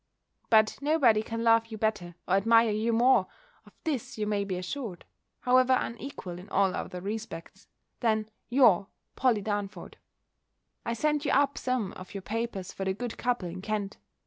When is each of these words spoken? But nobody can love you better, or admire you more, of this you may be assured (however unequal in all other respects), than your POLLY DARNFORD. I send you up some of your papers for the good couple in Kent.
But 0.49 0.79
nobody 0.81 1.21
can 1.21 1.43
love 1.43 1.67
you 1.67 1.77
better, 1.77 2.15
or 2.27 2.33
admire 2.33 2.71
you 2.71 2.91
more, 2.91 3.27
of 3.67 3.73
this 3.83 4.17
you 4.17 4.25
may 4.25 4.43
be 4.43 4.57
assured 4.57 5.05
(however 5.41 5.77
unequal 5.79 6.39
in 6.39 6.49
all 6.49 6.73
other 6.75 6.99
respects), 6.99 7.67
than 7.99 8.27
your 8.49 8.87
POLLY 9.15 9.43
DARNFORD. 9.43 9.97
I 10.87 10.93
send 10.93 11.23
you 11.23 11.31
up 11.31 11.55
some 11.55 11.91
of 11.93 12.15
your 12.15 12.23
papers 12.23 12.73
for 12.73 12.83
the 12.83 12.95
good 12.95 13.15
couple 13.19 13.47
in 13.47 13.61
Kent. 13.61 13.97